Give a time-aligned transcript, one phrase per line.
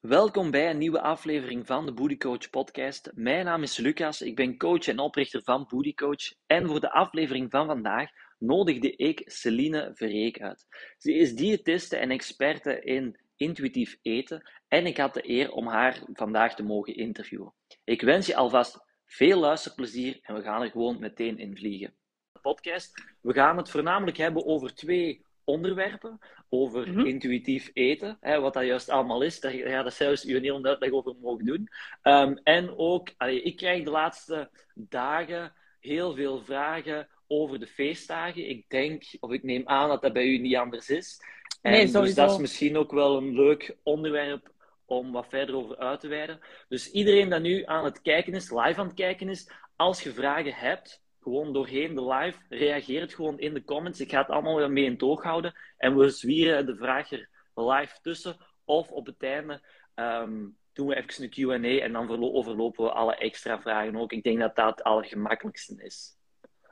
[0.00, 3.10] Welkom bij een nieuwe aflevering van de Booty Coach podcast.
[3.14, 6.34] Mijn naam is Lucas, ik ben coach en oprichter van Booty Coach.
[6.46, 10.66] En voor de aflevering van vandaag nodigde ik Celine Verreek uit.
[10.98, 16.02] Ze is diëtiste en experte in intuïtief eten en ik had de eer om haar
[16.12, 17.54] vandaag te mogen interviewen.
[17.84, 21.94] Ik wens je alvast veel luisterplezier en we gaan er gewoon meteen in vliegen.
[22.40, 23.16] Podcast.
[23.20, 27.06] We gaan het voornamelijk hebben over twee onderwerpen over Mhm.
[27.06, 29.40] intuïtief eten, hè, wat dat juist allemaal is.
[29.40, 31.68] Daar ga je zelfs u een hele uitleg over mogen doen.
[32.02, 38.48] Ehm, en ook, allee, ik krijg de laatste dagen heel veel vragen over de feestdagen.
[38.48, 41.20] Ik denk, of ik neem aan dat dat bij u niet anders is.
[41.62, 44.52] En Nee, dus dat is misschien ook wel een leuk onderwerp
[44.84, 46.40] om wat verder over uit te wijden.
[46.68, 50.12] Dus iedereen dat nu aan het kijken is, live aan het kijken is, als je
[50.12, 54.00] vragen hebt, gewoon doorheen de live, reageer het gewoon in de comments.
[54.00, 55.54] Ik ga het allemaal weer mee in het oog houden.
[55.76, 58.36] En we zwieren de vraag er live tussen.
[58.64, 59.60] Of op het einde
[59.94, 64.12] ehm, doen we even een Q&A en dan verlo- overlopen we alle extra vragen ook.
[64.12, 66.16] Ik denk dat dat het allergemakkelijkste is.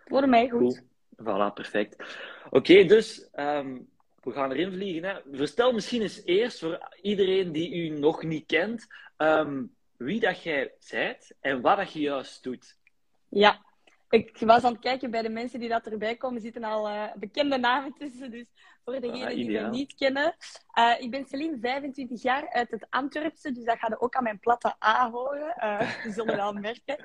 [0.05, 0.83] Voor mij goed.
[1.23, 2.17] Voilà, perfect.
[2.51, 3.79] Oké, dus ehm,
[4.23, 5.05] we gaan erin vliegen.
[5.05, 5.21] Hè.
[5.33, 9.65] Verstel misschien eens eerst voor iedereen die u nog niet kent, ehm,
[9.97, 12.77] wie dat jij zijt en wat dat je juist doet.
[13.29, 13.63] Ja,
[14.09, 17.05] ik was aan het kijken bij de mensen die dat erbij komen, zitten al eh,
[17.17, 18.31] bekende namen tussen.
[18.31, 18.47] Dus
[18.85, 20.37] voor degenen Ah, die me niet kennen.
[20.73, 23.53] eh, ik ben Celine, 25 jaar, uit het Antwerpse.
[23.53, 25.55] Dus dat gaat je ook aan mijn platte A horen.
[25.57, 27.05] eh die zullen wel merken.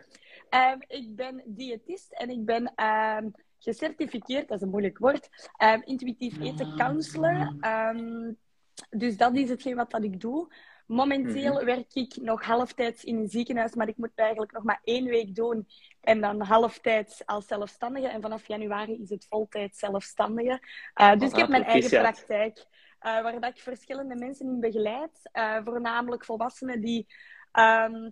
[0.50, 3.30] Ehm, ik ben diëtist en ik ben ehm,
[3.60, 7.54] gecertificeerd, dat is een moeilijk woord, ehm, intuïtief eten counselor.
[7.60, 8.32] Ehm,
[8.90, 10.54] dus dat is hetgeen wat dat ik doe.
[10.86, 11.66] Momenteel Mhm.
[11.66, 15.36] werk ik nog halftijds in een ziekenhuis, maar ik moet eigenlijk nog maar één week
[15.36, 15.68] doen.
[16.02, 18.08] En dan halftijds als zelfstandige.
[18.08, 20.60] En vanaf januari is het voltijds zelfstandige.
[20.94, 22.66] Eh, dus ik Voilà, heb mijn eigen praktijk,
[23.00, 25.30] eh, waar dat ik verschillende mensen in begeleid.
[25.32, 27.08] Eh, voornamelijk volwassenen die
[27.52, 28.10] ehm,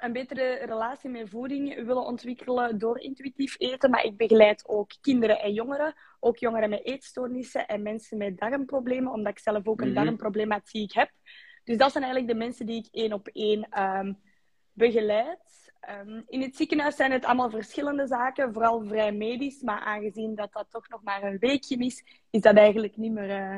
[0.00, 3.90] een betere relatie met voeding willen ontwikkelen door intuïtief eten.
[3.90, 5.94] Maar ik begeleid ook kinderen en jongeren.
[6.20, 10.04] Ook jongeren met eetstoornissen en mensen met darmproblemen, omdat ik zelf ook een Mhm.
[10.04, 11.10] darmproblematiek heb.
[11.64, 14.12] Dus dat zijn eigenlijk de mensen die ik één op één ehm,
[14.72, 15.72] begeleid.
[15.80, 19.62] Ehm, in het ziekenhuis zijn het allemaal verschillende zaken, vooral vrij medisch.
[19.62, 23.30] Maar aangezien dat dat toch nog maar een weekje is, is dat eigenlijk niet meer,
[23.30, 23.56] eh,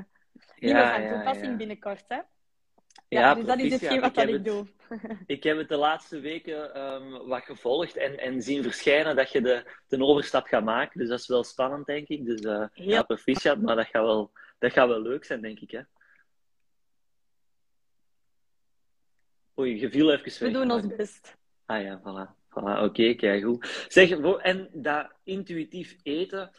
[0.58, 2.04] niet meer van toepassing binnenkort.
[2.08, 2.16] Hè?
[3.08, 4.66] Ja, Ja, dus dat is hetgeen wat dat ik het- doe.
[5.26, 9.40] Ik heb het de laatste weken ehm, wat gevolgd en, en zien verschijnen dat je
[9.40, 10.98] de, de overstap gaat maken.
[11.00, 12.24] Dus dat is wel spannend, denk ik.
[12.24, 15.70] Dus eh ja, proficiat, maar dat gaat, wel, dat gaat wel leuk zijn, denk ik.
[15.70, 15.80] Hè?
[19.58, 20.38] Oei, je viel even weg.
[20.38, 21.36] We doen ons best.
[21.66, 22.34] Ah ja, voilà.
[22.50, 23.86] voilà Oké, kijk goed.
[23.88, 24.10] Zeg,
[24.42, 26.50] en dat intuïtief eten,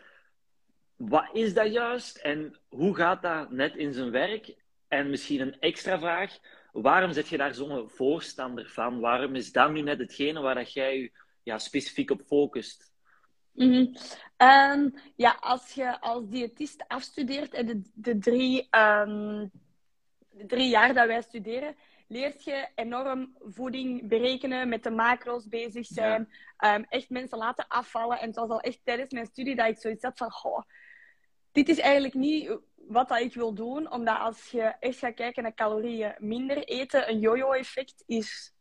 [0.96, 4.56] wat is dat juist en hoe gaat dat net in zijn werk?
[4.88, 6.38] En misschien een extra vraag,
[6.72, 9.00] waarom zet je daar zo'n voorstander van?
[9.00, 11.12] Waarom is dat nu net hetgene waar dat jij je
[11.44, 12.94] ja, specifiek op focust?
[13.52, 13.86] Mhm.
[14.38, 19.48] Ehm, ja, als je als diëtist afstudeert en de, de, drie, ehm,
[20.30, 21.76] de drie jaar dat wij studeren,
[22.08, 28.20] leert je enorm voeding berekenen, met de macro's bezig zijn, ehm, echt mensen laten afvallen.
[28.20, 30.62] En het was al echt tijdens mijn studie dat ik zoiets had van, goh,
[31.52, 35.44] dit is eigenlijk niet wat dat ik wil doen, omdat als je echt gaat kijken
[35.44, 38.55] naar calorieën minder eten, een yo-yo-effect is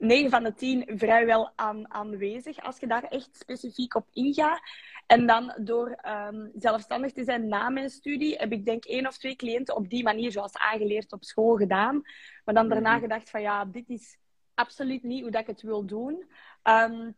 [0.00, 4.60] 9 van de 10 vrijwel aan, aanwezig als je daar echt specifiek op ingaat.
[5.06, 9.18] En dan door ehm, zelfstandig te zijn na mijn studie, heb ik denk één of
[9.18, 12.02] twee cliënten op die manier, zoals aangeleerd op school, gedaan.
[12.44, 13.00] Maar dan daarna Mhm.
[13.00, 14.16] gedacht van ja, dit is
[14.54, 16.30] absoluut niet hoe dat ik het wil doen.
[16.62, 17.10] Ehm,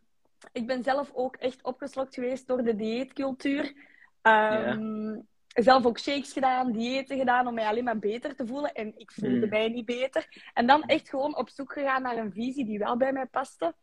[0.51, 3.73] ik ben zelf ook echt opgeslokt geweest door de dieetcultuur.
[4.21, 5.19] Ehm,
[5.53, 8.73] Zelf ook shakes gedaan, diëten gedaan om mij alleen maar beter te voelen.
[8.73, 9.49] En ik voelde Mm.
[9.49, 10.49] mij niet beter.
[10.53, 13.73] En dan echt gewoon op zoek gegaan naar een visie die wel bij mij paste.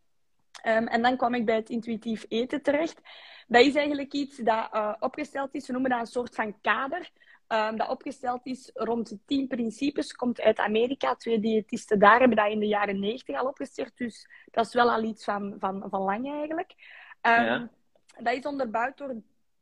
[0.63, 3.01] Ehm, en dan kwam ik bij het intuïtief eten terecht.
[3.47, 7.11] Dat is eigenlijk iets dat eh, opgesteld is, we noemen dat een soort van kader.
[7.47, 11.15] ehm, dat opgesteld is rond de tien principes, komt uit Amerika.
[11.15, 13.97] Twee diëtisten daar hebben dat in de jaren negentig al opgesteld.
[13.97, 16.75] Dus dat is wel al iets van, van, van lang eigenlijk.
[17.21, 17.69] Ehm, Ja.
[18.19, 19.15] Dat is onderbouwd door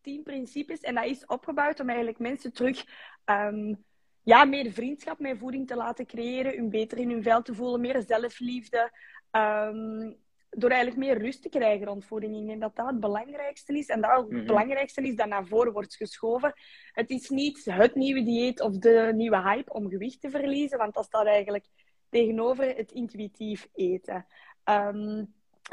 [0.09, 0.81] tien principes.
[0.81, 2.85] En dat is opgebouwd om eigenlijk mensen terug
[3.25, 3.75] ehm,
[4.23, 6.57] ja, meer vriendschap met voeding te laten creëren.
[6.57, 8.91] Hun beter in hun vel te voelen, meer zelfliefde.
[9.31, 10.13] ehm,
[10.51, 12.37] door eigenlijk meer rust te krijgen rond voeding.
[12.37, 13.87] Ik denk dat dat het belangrijkste is.
[13.87, 14.47] En dat het Mhm.
[14.47, 16.53] belangrijkste is dat naar voren wordt geschoven.
[16.93, 20.79] Het is niet het nieuwe dieet of de nieuwe hype om gewicht te verliezen.
[20.79, 21.67] Want dat staat eigenlijk
[22.11, 24.27] tegenover het intuïtief eten.
[24.65, 25.25] Ehm,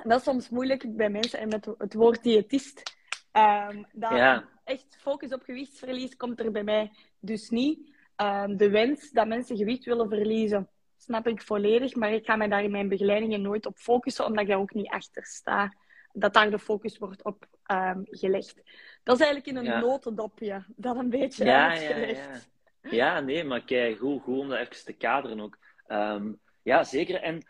[0.03, 2.94] dat is soms moeilijk bij mensen en met het woord diëtist.
[3.35, 4.43] Ehm, dat Ja.
[4.63, 7.93] Echt focus op gewichtsverlies komt er bij mij dus niet.
[8.15, 11.95] Ehm, de wens dat mensen gewicht willen verliezen, snap ik volledig.
[11.95, 14.73] Maar ik ga mij daar in mijn begeleidingen nooit op focussen, omdat ik daar ook
[14.73, 15.73] niet achter sta.
[16.13, 18.55] Dat daar de focus wordt op um, gelegd.
[19.03, 19.79] Dat is eigenlijk in een ja.
[19.79, 22.49] notendopje dat een beetje ja, uitgelegd.
[22.81, 22.95] Ja, ja.
[22.95, 25.57] ja, nee, maar kijk, goed, goed om dat even te kaderen ook.
[25.87, 27.21] Um, ja, zeker.
[27.21, 27.45] En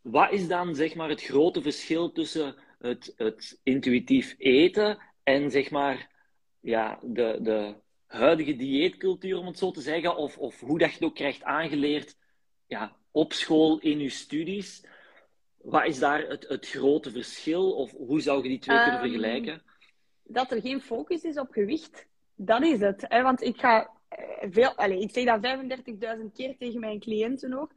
[0.00, 5.70] wat is dan zeg maar, het grote verschil tussen het, het intuïtief eten en zeg
[5.70, 6.10] maar,
[6.60, 7.74] ja, de, de
[8.06, 11.42] huidige dieetcultuur, om het zo te zeggen, of, of hoe dat je het ook krijgt
[11.42, 12.16] aangeleerd
[12.66, 14.84] ja, op school in je studies?
[15.56, 17.72] Wat is daar het, het grote verschil?
[17.72, 19.62] Of hoe zou je die twee kunnen Ehm, vergelijken?
[20.22, 22.06] Dat er geen focus is op gewicht.
[22.34, 23.04] Dat is het.
[23.08, 23.22] Hè?
[23.22, 24.74] Want ik ga eh, veel...
[24.74, 25.58] Allez, ik zeg dat
[26.18, 27.70] 35.000 keer tegen mijn cliënten ook.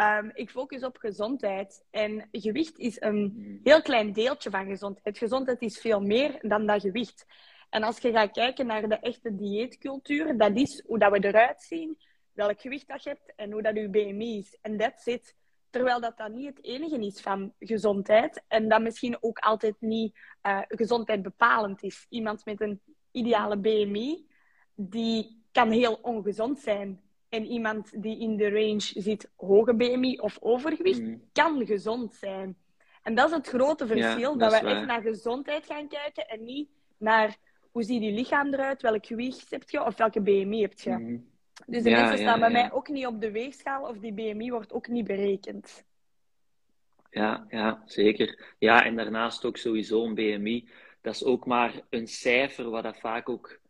[0.00, 1.84] Ehm, ik focus op gezondheid.
[1.90, 5.18] En gewicht is een heel klein deeltje van gezondheid.
[5.18, 7.26] Gezondheid is veel meer dan dat gewicht.
[7.70, 11.62] En als je gaat kijken naar de echte dieetcultuur, dat is hoe dat we eruit
[11.62, 11.98] zien,
[12.32, 14.58] welk gewicht dat je hebt en hoe dat je BMI is.
[14.60, 15.36] En that's it.
[15.70, 18.42] Terwijl dat, dat niet het enige is van gezondheid.
[18.48, 22.06] En dat misschien ook altijd niet uh, gezondheid bepalend is.
[22.08, 22.80] Iemand met een
[23.10, 24.26] ideale BMI,
[24.74, 27.00] die kan heel ongezond zijn.
[27.30, 31.22] En iemand die in de range zit, hoge BMI of overgewicht, Mm.
[31.32, 32.56] kan gezond zijn.
[33.02, 36.68] En dat is het grote verschil, dat we echt naar gezondheid gaan kijken en niet
[36.98, 37.36] naar
[37.70, 40.90] hoe ziet je lichaam eruit, welk gewicht heb je of welke BMI heb je.
[40.90, 41.18] Mhm.
[41.66, 44.12] Dus de Ja, mensen ja, staan bij mij ook niet op de weegschaal of die
[44.12, 45.84] BMI wordt ook niet berekend.
[47.10, 48.54] Ja, ja, zeker.
[48.58, 50.68] Ja, en daarnaast ook sowieso een BMI.
[51.00, 53.60] Dat is ook maar een cijfer wat dat vaak ook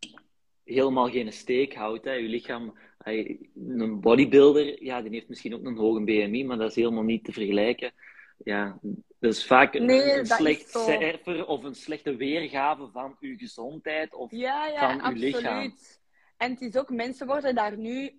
[0.65, 2.05] helemaal geen steek houdt.
[2.05, 2.13] Hè.
[2.13, 6.77] Je lichaam, een bodybuilder, ja, die heeft misschien ook een hoge BMI, maar dat is
[6.77, 7.93] helemaal niet te vergelijken.
[8.45, 8.79] Ja,
[9.19, 14.15] dat is vaak een, Nee, slecht cijfer of een slechte weergave van uw gezondheid.
[14.15, 15.35] Of, Ja, ja, van uw absoluut.
[15.35, 15.75] lichaam.
[16.37, 18.19] En het is ook, mensen worden daar nu...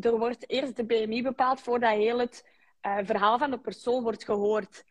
[0.00, 2.48] Er wordt eerst de BMI bepaald voordat heel het
[2.80, 4.84] eh, verhaal van de persoon wordt gehoord.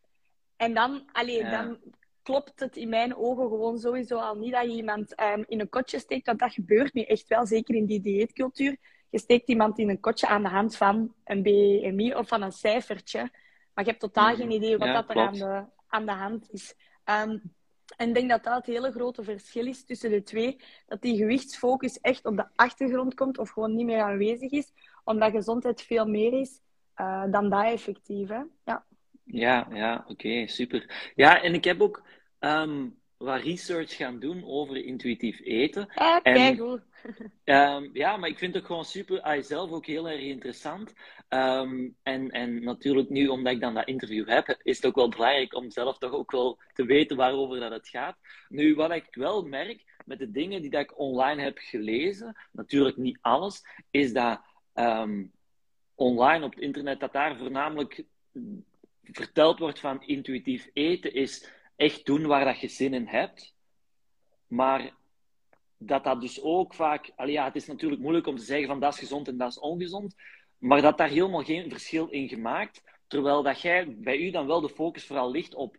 [0.55, 1.49] En dan, allee, Ja.
[1.63, 1.77] dan
[2.21, 5.69] klopt het in mijn ogen gewoon sowieso al niet dat je iemand ehm, in een
[5.69, 6.25] kotje steekt.
[6.25, 8.77] Want dat gebeurt nu echt wel, zeker in die dieetcultuur.
[9.13, 12.51] Je steekt iemand in een kotje aan de hand van een BMI of van een
[12.51, 13.19] cijfertje.
[13.73, 14.37] Maar je hebt totaal Mhm.
[14.37, 16.75] geen idee wat Ja, dat er aan de, aan de hand is.
[17.03, 17.37] Ehm,
[17.97, 20.59] en ik denk dat dat het hele grote verschil is tussen de twee.
[20.85, 24.71] Dat die gewichtsfocus echt op de achtergrond komt of gewoon niet meer aanwezig is.
[25.03, 26.59] Omdat gezondheid veel meer is
[26.93, 28.29] eh, dan dat effectief.
[28.29, 28.41] Hè?
[28.65, 28.85] Ja.
[29.23, 31.11] Ja, ja, oké, super.
[31.15, 32.03] Ja, en ik heb ook
[32.39, 32.89] ehm,
[33.23, 35.87] wat research gaan doen over intuïtief eten.
[36.23, 36.81] En- kijk goed.
[37.43, 40.93] Ehm, ja, maar ik vind het gewoon super, ah, zelf ook heel erg interessant.
[41.27, 45.09] Ehm, en, en natuurlijk nu, omdat ik dan dat interview heb, is het ook wel
[45.09, 48.17] belangrijk om zelf toch ook wel te weten waarover dat het gaat.
[48.49, 52.97] Nu, wat ik wel merk met de dingen die dat ik online heb gelezen, natuurlijk
[52.97, 54.41] niet alles, is dat
[54.73, 55.23] ehm,
[55.95, 58.03] online op het internet, dat daar voornamelijk
[59.03, 63.55] verteld wordt van intuïtief eten is echt doen waar dat je zin in hebt.
[64.47, 64.93] Maar
[65.77, 67.11] dat dat dus ook vaak...
[67.15, 69.49] Allee, ja, het is natuurlijk moeilijk om te zeggen van dat is gezond en dat
[69.49, 70.15] is ongezond.
[70.57, 72.83] Maar dat daar helemaal geen verschil in gemaakt.
[73.07, 75.77] Terwijl dat jij, bij u dan wel de focus vooral ligt op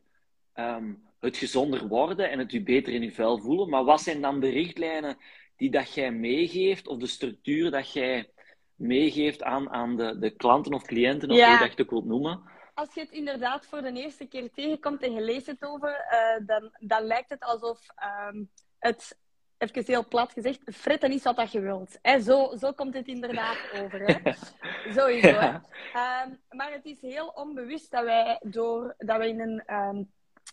[0.52, 3.69] ehm, het gezonder worden en het u beter in uw vel voelen.
[3.69, 5.17] Maar wat zijn dan de richtlijnen
[5.56, 8.31] die dat jij meegeeft of de structuur dat jij
[8.75, 11.49] meegeeft aan, aan de, de klanten of cliënten of Ja.
[11.49, 12.43] hoe dat je het ook wilt noemen?
[12.75, 16.47] Als je het inderdaad voor de eerste keer tegenkomt en je leest het over, eh,
[16.47, 18.45] dan, dan lijkt het alsof ehm,
[18.78, 19.19] het,
[19.59, 21.99] even heel plat gezegd, fretten is wat dat je wilt.
[22.02, 24.00] Hè, zo, zo komt het inderdaad over.
[24.00, 24.33] Hè?
[24.97, 25.28] Sowieso.
[25.28, 25.47] Hè?
[25.47, 25.62] Ja.
[25.93, 30.02] Ehm, maar het is heel onbewust dat wij, door, dat we in een, ehm,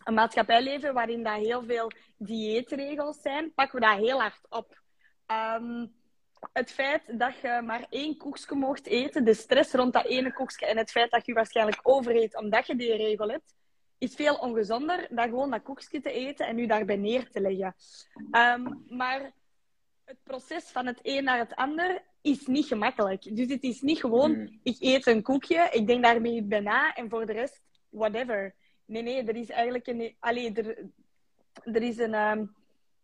[0.04, 4.80] een maatschappij leven waarin dat heel veel dieetregels zijn, pakken we dat heel hard op.
[5.26, 5.86] Ehm,
[6.52, 10.66] het feit dat je maar één koekje mocht eten, de stress rond dat ene koekje
[10.66, 13.54] en het feit dat je waarschijnlijk overeet omdat je die regel hebt,
[13.98, 17.74] is veel ongezonder dan gewoon dat koekje te eten en je daarbij neer te leggen.
[18.30, 19.32] Ehm, maar
[20.04, 23.36] het proces van het een naar het ander is niet gemakkelijk.
[23.36, 24.60] Dus het is niet gewoon, Mm.
[24.62, 28.54] ik eet een koekje, ik denk daarmee bij na en voor de rest, whatever.
[28.84, 30.16] Nee, nee, er is eigenlijk een...
[30.18, 30.86] Allee, er,
[31.64, 32.14] er is een...
[32.14, 32.44] ehm,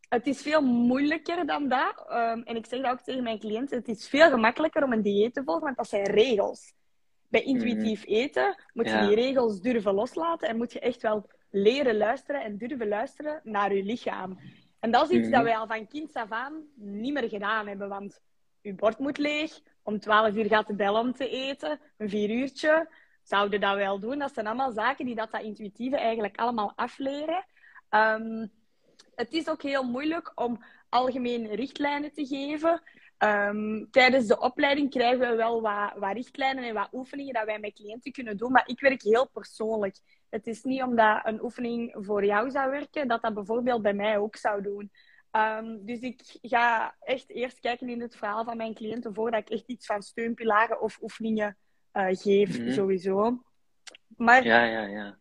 [0.09, 2.05] het is veel moeilijker dan dat.
[2.09, 3.79] Ehm, en ik zeg dat ook tegen mijn cliënten.
[3.79, 6.73] Het is veel gemakkelijker om een dieet te volgen, want dat zijn regels.
[7.29, 11.97] Bij intuïtief eten moet je die regels durven loslaten en moet je echt wel leren
[11.97, 14.39] luisteren en durven luisteren naar je lichaam.
[14.81, 15.37] En dat is iets Mhm.
[15.37, 18.21] dat wij al van kinds af aan niet meer gedaan hebben, want
[18.61, 22.31] je bord moet leeg, om 12 uur gaat de bel om te eten, een vier
[22.31, 22.89] uurtje,
[23.23, 24.19] zouden dat wel doen.
[24.19, 27.45] Dat zijn allemaal zaken die dat, dat intuïtieve eigenlijk allemaal afleren.
[27.89, 28.47] Ehm,
[29.19, 32.83] het is ook heel moeilijk om algemene richtlijnen te geven.
[33.19, 37.59] Ehm, tijdens de opleiding krijgen we wel wat, wat, richtlijnen en wat oefeningen dat wij
[37.59, 39.97] met cliënten kunnen doen, maar ik werk heel persoonlijk.
[40.29, 44.19] Het is niet omdat een oefening voor jou zou werken, dat dat bijvoorbeeld bij mij
[44.19, 44.91] ook zou doen.
[45.31, 49.51] Ehm, dus ik ga echt eerst kijken in het verhaal van mijn cliënten voordat ik
[49.51, 51.57] echt iets van steunpilaren of oefeningen
[51.93, 52.73] uh, geef, mhm.
[52.73, 53.43] sowieso.
[54.17, 55.19] Maar ja, ja, ja.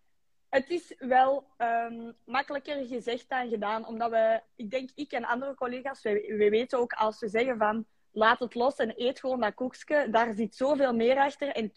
[0.49, 5.55] Het is wel um, makkelijker gezegd dan gedaan, omdat we, ik denk, ik en andere
[5.55, 9.39] collega's, we, we weten ook als we zeggen van laat het los en eet gewoon
[9.39, 11.47] dat koekje, daar zit zoveel meer achter.
[11.47, 11.73] En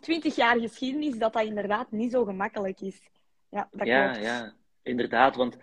[0.00, 3.10] twintig jaar geschiedenis dat dat inderdaad niet zo gemakkelijk is.
[3.48, 4.24] Ja, dat ja, klopt.
[4.24, 5.36] ja, inderdaad.
[5.36, 5.56] Want,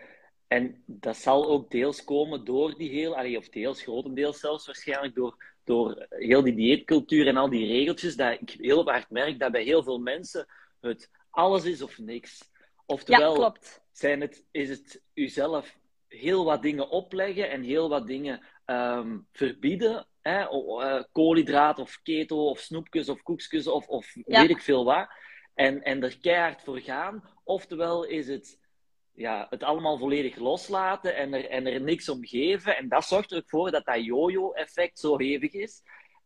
[0.48, 5.44] en dat zal ook deels komen door die heel, of deels, grotendeels zelfs waarschijnlijk, door,
[5.64, 9.64] door heel die dieetcultuur en al die regeltjes, dat ik heel hard merk dat bij
[9.64, 10.48] heel veel mensen
[10.80, 12.52] het alles is of niks.
[12.86, 13.82] Oftewel, ja, klopt.
[13.92, 20.08] Zijn het, is het uzelf heel wat dingen opleggen en heel wat dingen um, verbieden.
[20.22, 20.42] Hè?
[20.42, 25.08] Uh, koolhydraat of keto of snoepjes of koekjes of, of weet ik veel wat.
[25.54, 27.24] En, en er keihard voor gaan.
[27.44, 28.60] Oftewel is het
[29.14, 32.78] ja, het allemaal volledig loslaten en er, en er niks om geven.
[32.78, 35.82] En dat zorgt er ook voor dat dat yo-yo-effect zo hevig is.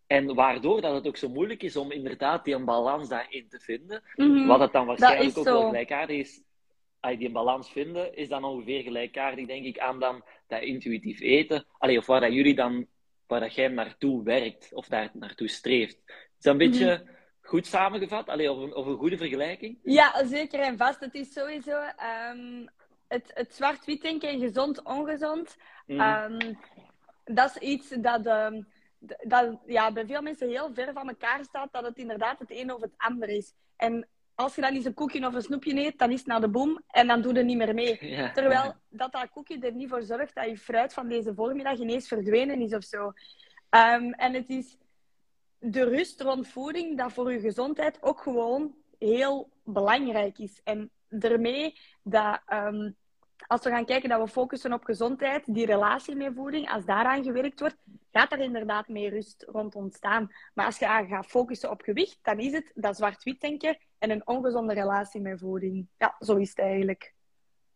[0.08, 4.04] En waardoor dat het ook zo moeilijk is om inderdaad die balans daarin te vinden.
[4.16, 4.46] Mhm.
[4.46, 6.42] Wat het dan waarschijnlijk ook wel gelijkaardig is.
[7.00, 11.20] Als je die balans vinden, is dan ongeveer gelijkaardig, denk ik, aan dan dat intuïtief
[11.20, 11.66] eten.
[11.78, 12.88] Allee, of waar dat jullie dan,
[13.28, 15.98] waar dat jij naartoe werkt, of daar naartoe streeft.
[16.08, 17.14] Is dat een beetje mhm.
[17.42, 18.30] goed samengevat?
[18.30, 19.80] Allee, of, een, of een goede vergelijking?
[19.84, 21.00] Ja, zeker en vast.
[21.00, 21.78] Het is sowieso
[22.32, 22.70] um,
[23.08, 25.58] het, het zwart-wit denken en gezond-ongezond.
[25.86, 26.00] Mhm.
[26.00, 26.54] Ehm,
[27.24, 28.68] dat is iets dat, um,
[29.24, 32.74] dat ja, bij veel mensen heel ver van elkaar staat, dat het inderdaad het een
[32.74, 33.54] of het ander is.
[33.76, 36.42] En als je dan eens een koekje of een snoepje eet, dan is het naar
[36.42, 37.98] de boom en dan doe je niet meer mee.
[38.34, 42.08] Terwijl dat dat koekje er niet voor zorgt dat je fruit van deze voormiddag ineens
[42.08, 43.14] verdwenen is of zo.
[43.70, 44.78] Ehm, en het is
[45.60, 50.62] de rust rond voeding dat voor je gezondheid ook gewoon heel belangrijk is.
[50.64, 52.92] En daarmee dat ehm,
[53.48, 57.24] als we gaan kijken dat we focussen op gezondheid, die relatie met voeding, als daaraan
[57.24, 57.78] gewerkt wordt,
[58.12, 60.32] gaat er inderdaad meer rust rond ontstaan.
[60.54, 64.28] Maar als je gaat focussen op gewicht, dan is het dat zwart-wit denken en een
[64.28, 65.88] ongezonde relatie met voeding.
[65.98, 67.14] Ja, zo is het eigenlijk.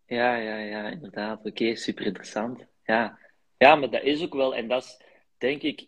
[0.06, 1.46] Ja, ja, ja, inderdaad.
[1.46, 2.66] Oké, super interessant.
[2.84, 3.20] Ja.
[3.58, 5.02] ja, maar dat is ook wel, en dat is
[5.38, 5.88] denk ik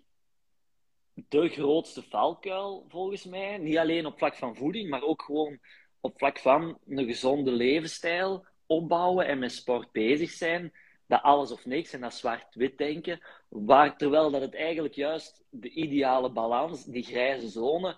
[1.14, 3.58] de grootste valkuil volgens mij.
[3.58, 5.60] Niet alleen op vlak van voeding, maar ook gewoon
[6.00, 10.74] op vlak van een gezonde levensstijl opbouwen en met sport bezig zijn.
[11.08, 13.20] Dat alles of niks en dat zwart-wit denken.
[13.48, 17.96] Waar, terwijl dat het eigenlijk juist de ideale balans, die grijze zone,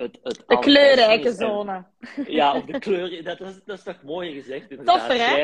[0.00, 1.86] het, het de kleurrijke zone.
[2.26, 3.24] Ja, of de kleur.
[3.24, 4.98] Dat, is, dat is toch mooi gezegd, inderdaad.
[4.98, 5.36] Toffer, hè?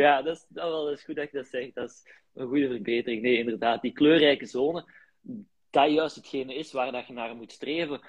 [0.00, 1.74] ja, dat is, dat, wel, dat is goed dat je dat zegt.
[1.74, 2.02] Dat is
[2.34, 3.22] een goede verbetering.
[3.22, 3.82] Nee, inderdaad.
[3.82, 4.84] Die kleurrijke zone,
[5.70, 8.00] dat juist hetgene is waar dat je naar moet streven.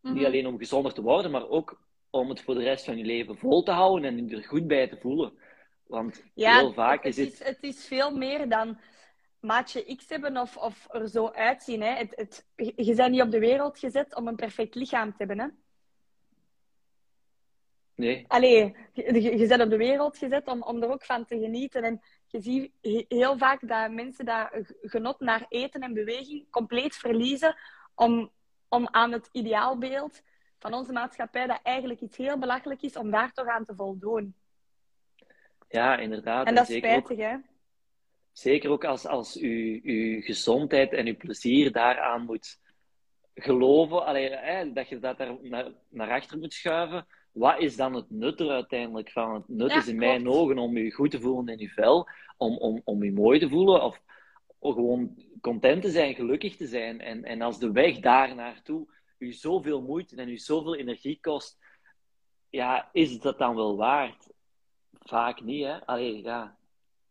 [0.00, 0.24] Niet mhm.
[0.24, 1.80] alleen om gezonder te worden, maar ook
[2.12, 4.66] om het voor de rest van je leven vol te houden en je er goed
[4.66, 5.32] bij te voelen.
[5.86, 7.32] Want heel vaak is het...
[7.32, 8.78] Is, het is veel meer dan
[9.40, 11.82] maatje X hebben of, of er zo uitzien.
[11.82, 11.94] Hè.
[11.94, 15.38] Het, het, je bent niet op de wereld gezet om een perfect lichaam te hebben.
[15.38, 15.46] Hè.
[17.94, 18.24] Nee.
[18.28, 21.82] Allee, je, je bent op de wereld gezet om, om er ook van te genieten.
[21.82, 22.72] En je ziet
[23.08, 24.48] heel vaak dat mensen dat
[24.82, 27.56] genot naar eten en beweging compleet verliezen
[27.94, 28.30] om,
[28.68, 30.22] om aan het ideaalbeeld
[30.62, 34.34] van onze maatschappij dat eigenlijk iets heel belachelijk is om daar toch aan te voldoen.
[35.68, 36.46] Ja, inderdaad.
[36.46, 37.36] En dat is spijtig, hè?
[38.32, 42.60] Zeker ook als, als u, uw gezondheid en uw plezier daaraan moet
[43.34, 47.06] geloven, allee, hè, dat je dat daar naar, naar achter moet schuiven.
[47.32, 49.34] Wat is dan het nut er uiteindelijk van?
[49.34, 52.56] Het nut is in mijn ogen om je goed te voelen in je vel, om,
[52.56, 54.00] om, om je mooi te voelen, of
[54.60, 57.00] gewoon content te zijn, gelukkig te zijn.
[57.00, 58.86] En, en als de weg daar naartoe
[59.22, 61.58] u zoveel moeite en u zoveel energie kost,
[62.50, 64.28] ja, is dat dan wel waard?
[64.92, 65.86] Vaak niet, hè?
[65.86, 66.56] Allee, ja.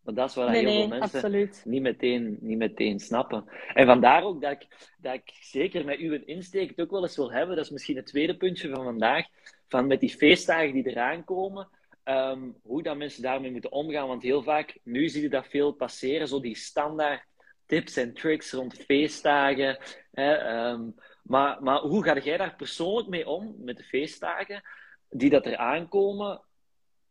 [0.01, 3.45] Maar dat is wat heel veel mensen niet meteen, niet meteen snappen.
[3.73, 7.15] En vandaar ook dat ik, dat ik zeker met uw insteek het ook wel eens
[7.15, 7.55] wil hebben.
[7.55, 9.25] Dat is misschien het tweede puntje van vandaag.
[9.67, 11.69] Van met die feestdagen die eraan komen.
[12.03, 14.07] Ehm, hoe dat mensen daarmee moeten omgaan.
[14.07, 16.27] Want heel vaak, nu zie je dat veel passeren.
[16.27, 17.25] Zo die standaard
[17.65, 19.77] tips en tricks rond feestdagen.
[20.11, 20.89] Hè, ehm,
[21.31, 24.63] maar, maar hoe ga jij daar persoonlijk mee om, met de feestdagen
[25.09, 26.41] die dat er aankomen?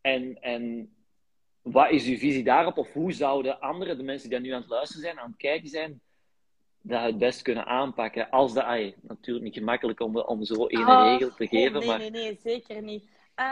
[0.00, 0.94] En, en
[1.62, 2.78] wat is uw visie daarop?
[2.78, 5.68] Of hoe zouden anderen, de mensen die nu aan het luisteren zijn, aan het kijken
[5.68, 6.00] zijn,
[6.80, 8.30] dat het best kunnen aanpakken?
[8.30, 11.78] Als de ai, natuurlijk niet gemakkelijk om, om zo één oh, regel te geven.
[11.78, 11.98] nee, maar...
[11.98, 13.04] nee, nee, zeker niet.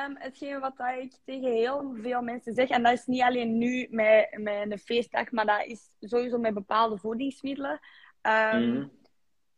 [0.07, 3.87] Um, hetgeen wat ik tegen heel veel mensen zeg, en dat is niet alleen nu
[3.91, 7.81] met, met een feestdag, maar dat is sowieso met bepaalde voedingsmiddelen.
[8.21, 8.87] Ehm, Mhm.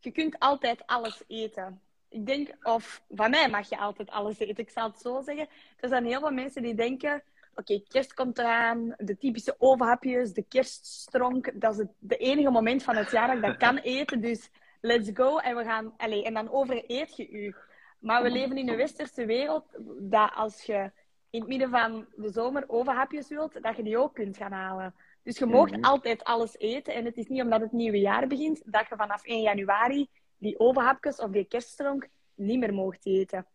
[0.01, 1.81] Je kunt altijd alles eten.
[2.09, 4.65] Ik denk, of van mij mag je altijd alles eten.
[4.65, 5.49] Ik zal het zo zeggen.
[5.81, 7.23] Er zijn heel veel mensen die denken:
[7.55, 11.61] oké, kerst komt eraan, de typische ovenhapjes, de kerststronk.
[11.61, 14.21] Dat is het de enige moment van het jaar dat ik dat kan eten.
[14.21, 15.39] Dus let's go.
[15.39, 17.55] En, we gaan, allez, en dan overeet je u.
[17.99, 19.65] Maar we leven in een westerse wereld
[19.99, 20.91] dat als je
[21.31, 24.95] in het midden van de zomer ovenhapjes wilt, dat je die ook kunt gaan halen.
[25.23, 25.85] Dus je mag Mhm.
[25.85, 26.95] altijd alles eten.
[26.95, 30.09] En het is niet omdat het nieuwe jaar begint, dat je vanaf 1 januari
[30.39, 33.47] die ovenhapjes of die kerststronk niet meer mocht eten.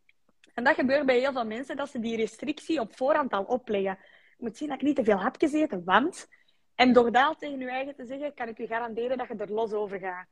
[0.53, 3.97] En dat gebeurt bij heel veel mensen, dat ze die restrictie op voorhand al opleggen.
[4.37, 6.27] Je moet zien dat ik niet te veel hapjes eten, want...
[6.75, 9.35] En door dat al tegen je eigen te zeggen, kan ik je garanderen dat je
[9.35, 10.27] er los over gaat.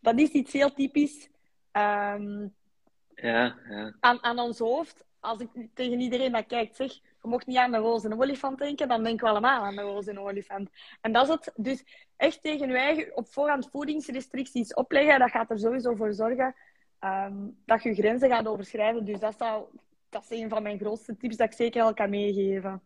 [0.00, 1.28] Dat is iets heel typisch
[1.70, 2.46] ehm,
[3.14, 3.96] Ja, ja.
[4.00, 5.04] aan, aan ons hoofd.
[5.20, 8.58] Als ik tegen iedereen dat kijkt zeg, je mocht niet aan de roze en olifant
[8.58, 10.70] denken, dan denken we allemaal aan de roze en olifant.
[11.00, 11.52] En dat is het.
[11.56, 11.84] Dus
[12.16, 16.54] echt tegen je eigen op voorhand voedingsrestricties opleggen, dat gaat er sowieso voor zorgen
[16.98, 19.04] ehm, dat je grenzen gaat overschrijden.
[19.04, 19.38] Dus dat,
[20.08, 22.82] dat is een van mijn grootste tips dat ik zeker al kan meegeven.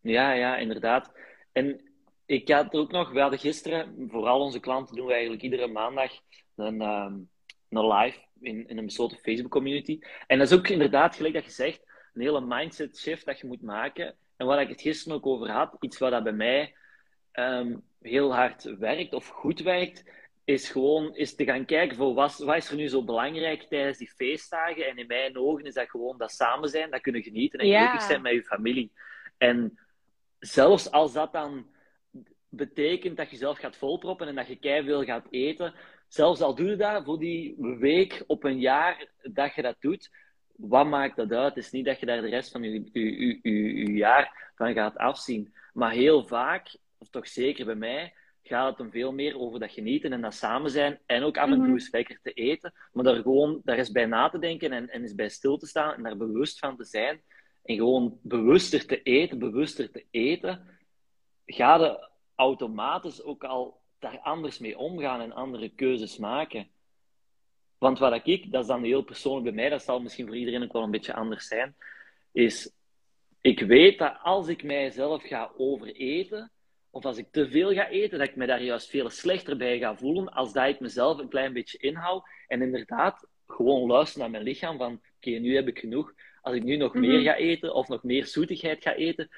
[0.00, 1.12] Ja, ja, inderdaad.
[1.52, 1.80] En
[2.26, 5.66] ik had ook nog, we hadden gisteren, voor al onze klanten doen we eigenlijk iedere
[5.66, 6.12] maandag
[6.54, 7.14] een, ehm,
[7.76, 9.98] een live in, in een besloten Facebook community.
[10.26, 11.82] En dat is ook inderdaad, gelijk dat je zegt,
[12.14, 14.16] een hele mindset shift dat je moet maken.
[14.36, 16.74] En waar ik het gisteren ook over had, iets wat dat bij mij
[17.32, 20.04] ehm, heel hard werkt of goed werkt,
[20.44, 23.98] is gewoon is te gaan kijken voor wat, wat is er nu zo belangrijk tijdens
[23.98, 24.86] die feestdagen.
[24.86, 27.76] En in mijn ogen is dat gewoon dat samen zijn, dat kunnen genieten en Ja.
[27.76, 28.92] gelukkig zijn met je familie.
[29.38, 29.78] En
[30.38, 31.66] zelfs als dat dan
[32.48, 35.74] betekent dat je zelf gaat volproppen en dat je keiveel gaat eten,
[36.08, 40.10] zelfs al doe je dat voor die week op een jaar dat je dat doet,
[40.56, 41.54] wat maakt dat uit?
[41.54, 44.52] Het is niet dat je daar de rest van je, je, je, je, je jaar
[44.54, 45.54] van gaat afzien.
[45.72, 49.70] Maar heel vaak, of toch zeker bij mij, gaat het dan veel meer over dat
[49.70, 51.00] genieten en dat samen zijn.
[51.06, 51.72] En ook af en toe Mhm.
[51.72, 52.72] eens lekker te eten.
[52.92, 55.66] Maar daar gewoon daar eens bij na te denken en, en eens bij stil te
[55.66, 57.22] staan en daar bewust van te zijn.
[57.64, 60.78] En gewoon bewuster te eten, bewuster te eten.
[61.46, 66.68] Ga je automatisch ook al daar anders mee omgaan en andere keuzes maken.
[67.78, 70.62] Want wat ik, dat is dan heel persoonlijk bij mij, dat zal misschien voor iedereen
[70.62, 71.76] ook wel een beetje anders zijn,
[72.32, 72.72] is
[73.40, 76.50] ik weet dat als ik mijzelf ga overeten,
[76.90, 79.78] of als ik te veel ga eten, dat ik me daar juist veel slechter bij
[79.78, 84.30] ga voelen, als dat ik mezelf een klein beetje inhoud en inderdaad gewoon luister naar
[84.30, 86.12] mijn lichaam van, oké, nu heb ik genoeg.
[86.42, 87.24] Als ik nu nog meer Mhm.
[87.24, 89.30] ga eten, of nog meer zoetigheid ga eten,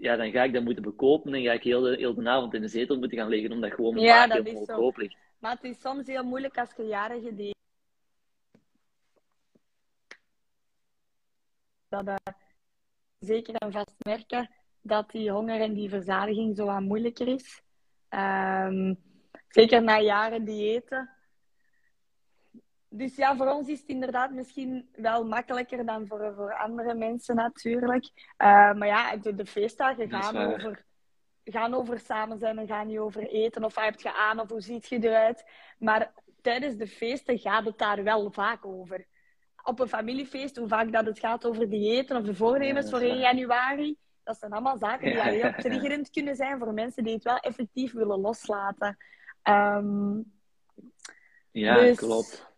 [0.00, 2.54] ja, dan ga ik dat moeten bekopen en ga ik heel de, heel de avond
[2.54, 5.16] in de zetel moeten gaan liggen, omdat gewoon mijn Ja, dat helemaal is ligt.
[5.38, 7.54] Maar het is soms heel moeilijk als je jarige die
[11.88, 12.34] dat eh,
[13.18, 17.62] zeker en vast merken dat die honger en die verzadiging zo wat moeilijker is.
[18.08, 18.94] Ehm,
[19.48, 21.10] zeker na jaren diëten.
[22.92, 27.34] Dus ja, voor ons is het inderdaad misschien wel makkelijker dan voor, voor andere mensen
[27.34, 28.10] natuurlijk.
[28.36, 30.84] Eh, maar ja, de, de feestdagen gaan over,
[31.44, 34.48] gaan over samen zijn en gaan niet over eten of wat heb je aan of
[34.48, 35.44] hoe ziet je eruit.
[35.78, 39.06] Maar tijdens de feesten gaat het daar wel vaak over.
[39.62, 43.08] Op een familiefeest, hoe vaak dat het gaat over diëten of de voornemens voor 1
[43.08, 43.18] waar.
[43.18, 43.96] januari.
[44.24, 47.38] Dat zijn allemaal zaken die Ja, heel triggerend kunnen zijn voor mensen die het wel
[47.38, 48.96] effectief willen loslaten.
[49.42, 50.20] Ehm,
[51.50, 52.49] Ja, dus klopt.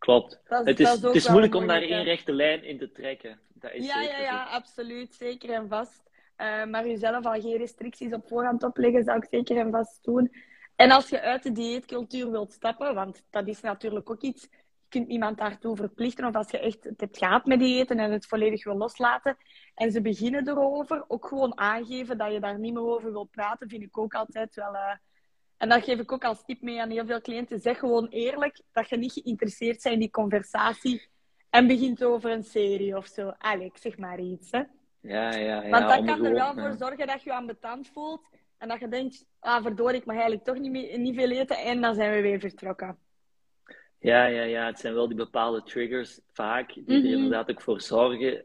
[0.00, 0.40] Klopt.
[0.48, 3.40] Dat, Het dat is, het is moeilijk om daar één rechte lijn in te trekken.
[3.54, 5.14] Dat is Ja, zeker ja, ja, absoluut.
[5.14, 6.02] Zeker en vast.
[6.36, 10.32] Eh, maar jezelf al geen restricties op voorhand opleggen, zou ik zeker en vast doen.
[10.76, 14.88] En als je uit de dieetcultuur wilt stappen, want dat is natuurlijk ook iets, je
[14.88, 16.26] kunt niemand daartoe verplichten.
[16.26, 19.36] Of als je echt het hebt gehad met diëten en het volledig wil loslaten,
[19.74, 23.68] en ze beginnen erover, ook gewoon aangeven dat je daar niet meer over wil praten,
[23.68, 24.74] vind ik ook altijd wel...
[24.74, 24.94] eh,
[25.60, 27.60] en dat geef ik ook als tip mee aan heel veel cliënten.
[27.60, 31.08] Zeg gewoon eerlijk dat je niet geïnteresseerd bent in die conversatie
[31.50, 33.32] en begint over een serie of zo.
[33.38, 34.50] Alex, zeg maar iets.
[34.50, 34.58] Hè?
[35.00, 35.68] Ja, ja, ja.
[35.68, 38.88] Want dat kan er wel voor zorgen dat je je ambetant voelt en dat je
[38.88, 42.12] denkt, ah verdorie, ik mag eigenlijk toch niet, meer, niet veel eten en dan zijn
[42.14, 42.98] we weer vertrokken.
[43.98, 44.66] Ja, ja, ja.
[44.66, 47.06] Het zijn wel die bepaalde triggers vaak die Mhm.
[47.06, 48.44] er inderdaad ook voor zorgen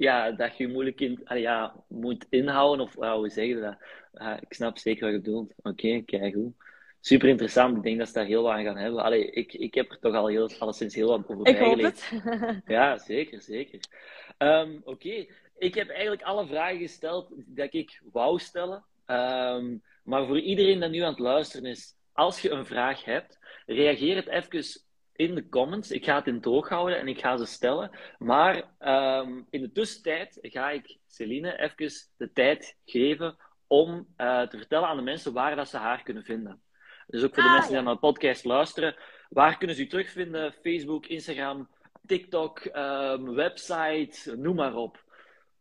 [0.00, 2.84] ja, dat je je moeilijk in, ja, moet inhouden.
[2.86, 3.76] Of hoe zeg je dat?
[4.40, 5.52] Ik snap zeker wat je bedoelt.
[5.62, 6.52] Oké, kijk hoe.
[7.00, 7.76] Super interessant.
[7.76, 9.02] Ik denk dat ze daar heel wat aan gaan hebben.
[9.02, 12.10] Allee, ik, ik heb er toch al heel, alleszins heel wat over bijgeleerd.
[12.10, 12.62] het.
[12.66, 13.80] Ja, zeker, zeker.
[14.38, 15.26] Ehm, Oké,
[15.58, 18.84] ik heb eigenlijk alle vragen gesteld dat ik wou stellen.
[19.06, 23.38] Ehm, maar voor iedereen dat nu aan het luisteren is, als je een vraag hebt,
[23.66, 24.64] reageer het even
[25.20, 25.90] in de comments.
[25.90, 27.90] Ik ga het in het oog houden en ik ga ze stellen.
[28.18, 34.56] Maar ehm, in de tussentijd ga ik Celine even de tijd geven om eh, te
[34.56, 36.62] vertellen aan de mensen waar dat ze haar kunnen vinden.
[37.06, 37.84] Dus ook voor de Ah, mensen die ja.
[37.84, 38.96] naar de podcast luisteren.
[39.28, 40.52] Waar kunnen ze u terugvinden?
[40.52, 41.68] Facebook, Instagram,
[42.06, 45.04] TikTok, ehm, website, noem maar op.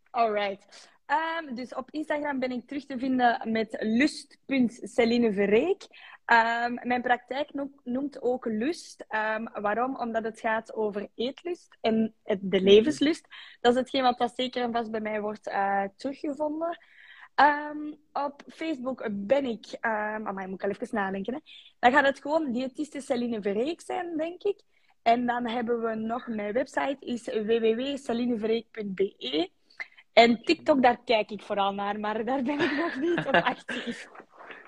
[0.10, 0.90] Alright.
[1.06, 5.88] Ehm, dus op Instagram ben ik terug te vinden met lust.celineverreek.
[6.30, 7.52] Ehm mijn praktijk
[7.84, 9.06] noemt, ook lust.
[9.08, 9.98] Ehm, waarom?
[9.98, 13.28] Omdat het gaat over eetlust en de levenslust.
[13.62, 16.78] Dat is hetgeen wat zeker en vast bij mij wordt eh, teruggevonden.
[17.36, 19.66] Ehm, op Facebook ben ik...
[19.82, 21.34] Um, amai, moet ik al even nadenken.
[21.34, 21.40] Hè.
[21.80, 24.62] Dan gaat het gewoon diëtiste Celine Verreek zijn, denk ik.
[25.02, 26.28] En dan hebben we nog...
[26.28, 29.50] Mijn website is www.celineverreek.be.
[30.14, 34.10] En TikTok, daar kijk ik vooral naar, maar daar ben ik nog niet op actief.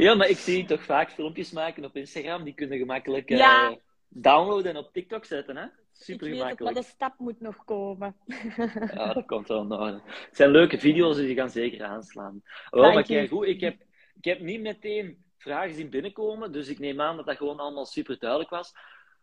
[0.01, 2.43] Ja, maar ik zie toch vaak filmpjes maken op Instagram.
[2.43, 3.77] Die kunnen gemakkelijk eh, Ja.
[4.09, 5.57] downloaden en op TikTok zetten.
[5.57, 5.65] Hè?
[5.91, 6.87] Super ik weet ook, maar gemakkelijk.
[6.87, 8.15] de stap moet nog komen.
[8.95, 10.01] Ja, dat komt wel in orde.
[10.05, 12.41] Het zijn leuke video's, dus die gaan zeker aanslaan.
[12.69, 13.13] Wel, maar Dank je.
[13.13, 13.81] kijk, goed, ik heb,
[14.15, 17.85] ik heb niet meteen vragen zien binnenkomen, dus ik neem aan dat dat gewoon allemaal
[17.85, 18.73] super duidelijk was.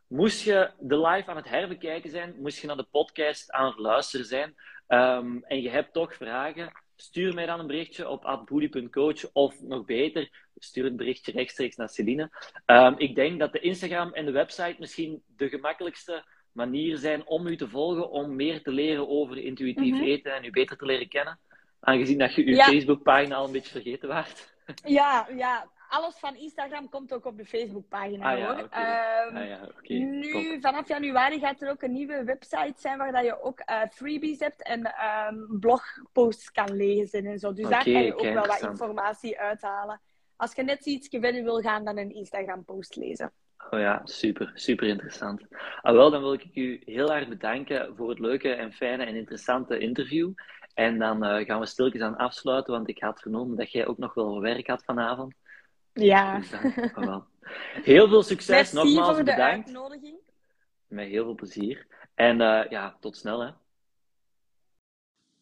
[0.06, 3.78] Moest je de live aan het herbekijken zijn, moest je naar de podcast aan het
[3.78, 4.54] luisteren zijn,
[4.86, 9.84] ehm, en je hebt toch vragen, stuur mij dan een berichtje op atboody.coach, of nog
[9.84, 12.30] beter, stuur een berichtje rechtstreeks naar Celine.
[12.64, 17.46] Ehm, ik denk dat de Instagram en de website misschien de gemakkelijkste manier zijn om
[17.46, 20.02] u te volgen, om meer te leren over intuïtief Mhm.
[20.02, 21.38] eten en u beter te leren kennen.
[21.80, 22.64] Aangezien dat je uw Ja.
[22.64, 24.56] Facebookpagina al een beetje vergeten waart.
[24.84, 28.68] Ja, ja, alles van Instagram komt ook op de Facebookpagina Ah ja, hoor.
[28.70, 29.92] Ehm, Ah ja, oké.
[29.92, 30.60] Nu, top.
[30.60, 34.38] vanaf januari gaat er ook een nieuwe website zijn waar dat je ook eh, freebies
[34.38, 37.52] hebt en ehm, blogposts kan lezen en zo.
[37.52, 40.00] Dus daar kan je ook wel wat informatie uithalen.
[40.36, 43.32] Als je net iets verder wil gaan dan een Instagram-post lezen.
[43.70, 45.42] Oh ja, super, super interessant.
[45.80, 49.14] Ah, wel, dan wil ik u heel erg bedanken voor het leuke en fijne en
[49.14, 50.32] interessante interview.
[50.74, 53.98] En dan eh, gaan we stilletjes aan afsluiten, want ik had vernomen dat jij ook
[53.98, 55.34] nog wel werk had vanavond.
[56.04, 56.38] Ja.
[56.38, 56.50] Dus.
[57.84, 59.66] Heel veel succes, Merci nogmaals voor de bedankt.
[59.66, 60.16] uitnodiging.
[60.86, 61.86] Met heel veel plezier.
[62.14, 63.50] En eh, ja, tot snel hè.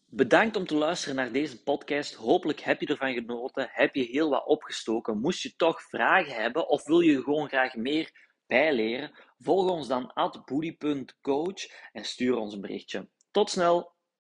[0.09, 2.13] Bedankt om te luisteren naar deze podcast.
[2.13, 3.69] Hopelijk heb je ervan genoten.
[3.71, 5.19] Heb je heel wat opgestoken.
[5.19, 8.11] Moest je toch vragen hebben of wil je gewoon graag meer
[8.47, 9.11] bijleren?
[9.39, 10.43] Volg ons dan at
[11.91, 13.07] en stuur ons een berichtje.
[13.31, 13.96] Tot snel!